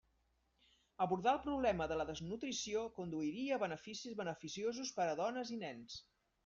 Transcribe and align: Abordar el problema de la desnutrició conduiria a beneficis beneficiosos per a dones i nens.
Abordar 1.05 1.33
el 1.37 1.41
problema 1.43 1.87
de 1.91 1.97
la 1.99 2.07
desnutrició 2.11 2.87
conduiria 2.99 3.61
a 3.61 3.63
beneficis 3.67 4.19
beneficiosos 4.25 4.97
per 4.99 5.11
a 5.13 5.19
dones 5.25 5.55
i 5.59 5.63
nens. 5.67 6.03